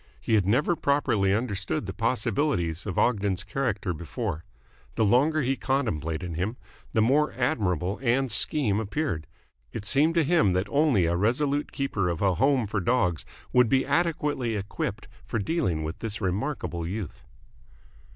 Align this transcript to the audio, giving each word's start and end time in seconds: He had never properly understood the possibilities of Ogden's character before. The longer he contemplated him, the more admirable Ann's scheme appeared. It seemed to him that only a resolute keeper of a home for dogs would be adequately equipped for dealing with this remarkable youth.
He 0.19 0.33
had 0.33 0.47
never 0.47 0.75
properly 0.75 1.31
understood 1.31 1.85
the 1.85 1.93
possibilities 1.93 2.87
of 2.87 2.97
Ogden's 2.97 3.43
character 3.43 3.93
before. 3.93 4.43
The 4.95 5.05
longer 5.05 5.43
he 5.43 5.55
contemplated 5.55 6.35
him, 6.35 6.57
the 6.91 7.03
more 7.03 7.33
admirable 7.33 7.99
Ann's 8.01 8.33
scheme 8.33 8.79
appeared. 8.79 9.27
It 9.71 9.85
seemed 9.85 10.15
to 10.15 10.23
him 10.23 10.53
that 10.53 10.65
only 10.69 11.05
a 11.05 11.15
resolute 11.15 11.71
keeper 11.71 12.09
of 12.09 12.19
a 12.23 12.33
home 12.33 12.65
for 12.65 12.79
dogs 12.79 13.25
would 13.53 13.69
be 13.69 13.85
adequately 13.85 14.55
equipped 14.55 15.07
for 15.23 15.37
dealing 15.37 15.83
with 15.83 15.99
this 15.99 16.19
remarkable 16.19 16.87
youth. 16.87 17.21